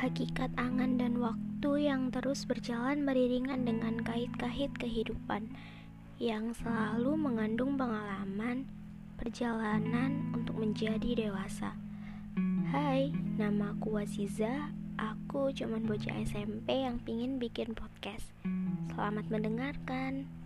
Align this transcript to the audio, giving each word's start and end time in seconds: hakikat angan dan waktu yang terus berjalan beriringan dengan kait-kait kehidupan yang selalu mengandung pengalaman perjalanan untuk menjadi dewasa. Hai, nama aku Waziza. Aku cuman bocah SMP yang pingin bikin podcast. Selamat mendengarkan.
hakikat 0.00 0.48
angan 0.56 0.96
dan 0.96 1.20
waktu 1.20 1.92
yang 1.92 2.08
terus 2.08 2.48
berjalan 2.48 3.04
beriringan 3.04 3.68
dengan 3.68 4.00
kait-kait 4.00 4.72
kehidupan 4.80 5.52
yang 6.16 6.56
selalu 6.56 7.20
mengandung 7.20 7.76
pengalaman 7.76 8.64
perjalanan 9.20 10.32
untuk 10.32 10.56
menjadi 10.56 11.28
dewasa. 11.28 11.76
Hai, 12.72 13.12
nama 13.36 13.76
aku 13.76 14.00
Waziza. 14.00 14.72
Aku 14.96 15.52
cuman 15.52 15.84
bocah 15.84 16.16
SMP 16.24 16.80
yang 16.80 16.96
pingin 17.04 17.36
bikin 17.36 17.76
podcast. 17.76 18.32
Selamat 18.96 19.28
mendengarkan. 19.28 20.39